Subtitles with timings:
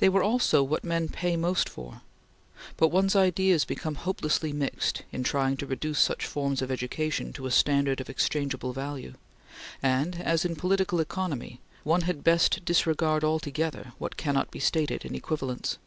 [0.00, 2.02] They were also what men pay most for;
[2.76, 7.46] but one's ideas become hopelessly mixed in trying to reduce such forms of education to
[7.46, 9.14] a standard of exchangeable value,
[9.82, 15.14] and, as in political economy, one had best disregard altogether what cannot be stated in
[15.14, 15.78] equivalents.